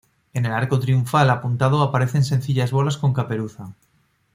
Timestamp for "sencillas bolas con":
2.23-3.13